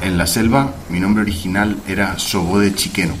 [0.00, 3.14] En la selva, mi nombre original era Sobó de Chiqueno.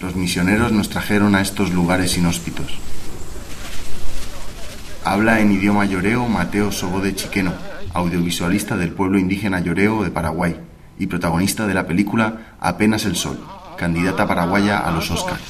[0.00, 2.78] Los misioneros nos trajeron a estos lugares inhóspitos.
[5.04, 7.54] Habla en idioma lloreo Mateo Sobó de Chiqueno,
[7.94, 10.56] audiovisualista del pueblo indígena lloreo de Paraguay
[10.98, 13.38] y protagonista de la película Apenas el Sol,
[13.76, 15.40] candidata paraguaya a los Oscars.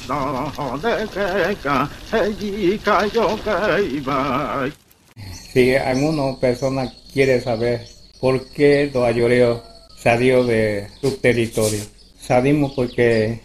[5.53, 7.87] Si alguna persona quiere saber
[8.19, 9.61] por qué los ayoreos
[9.97, 11.79] salió de su territorio,
[12.19, 13.41] salimos porque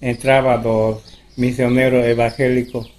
[0.00, 1.02] entraban los
[1.36, 2.92] misioneros evangélicos,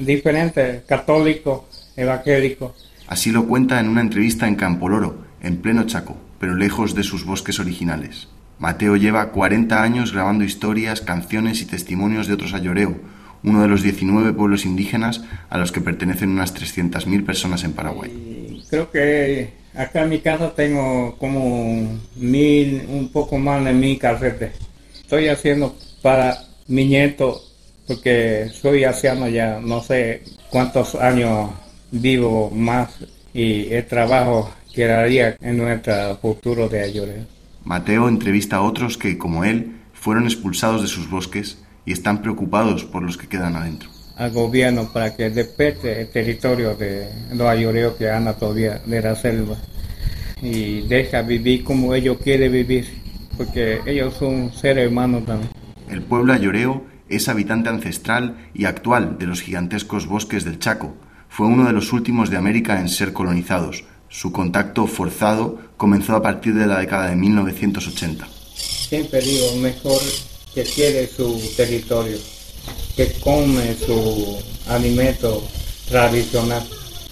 [0.00, 1.62] diferentes católicos,
[1.96, 2.72] evangélicos.
[3.08, 7.24] Así lo cuenta en una entrevista en Campoloro, en pleno Chaco, pero lejos de sus
[7.24, 8.28] bosques originales.
[8.58, 12.96] Mateo lleva 40 años grabando historias, canciones y testimonios de otros ayoreo,
[13.44, 18.64] uno de los 19 pueblos indígenas a los que pertenecen unas 300.000 personas en Paraguay.
[18.68, 24.52] Creo que acá en mi casa tengo como mil, un poco más de mil carretes.
[25.00, 27.40] Estoy haciendo para mi nieto,
[27.86, 31.50] porque soy anciano ya, no sé cuántos años
[31.92, 32.90] vivo más
[33.32, 37.37] y el trabajo que haría en nuestro futuro de ayoreo.
[37.68, 42.86] Mateo entrevista a otros que, como él, fueron expulsados de sus bosques y están preocupados
[42.86, 43.90] por los que quedan adentro.
[44.16, 49.14] Al gobierno para que respete el territorio de los ayoreos que andan todavía de la
[49.14, 49.58] selva
[50.40, 52.86] y deja vivir como ellos quieren vivir,
[53.36, 55.50] porque ellos son seres humanos también.
[55.90, 60.96] El pueblo ayoreo es habitante ancestral y actual de los gigantescos bosques del Chaco.
[61.28, 63.84] Fue uno de los últimos de América en ser colonizados.
[64.10, 68.26] Su contacto forzado comenzó a partir de la década de 1980.
[68.54, 70.00] Siempre digo, mejor
[70.54, 72.16] que quiere su territorio,
[72.96, 75.46] que come su alimento
[75.88, 76.66] tradicional,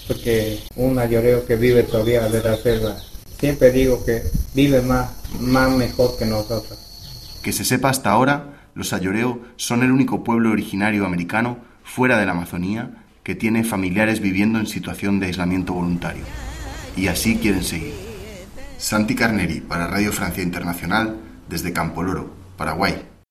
[0.09, 2.97] porque un ayoreo que vive todavía de la selva,
[3.39, 4.23] siempre digo que
[4.55, 6.79] vive más, más mejor que nosotros.
[7.43, 12.27] Que se sepa hasta ahora, los ayoreo son el único pueblo originario americano fuera de
[12.27, 16.25] la Amazonía que tiene familiares viviendo en situación de aislamiento voluntario.
[16.97, 17.95] Y así quieren seguir.
[18.79, 21.17] Santi Carneri para Radio Francia Internacional
[21.49, 23.16] desde Campo Loro, Paraguay.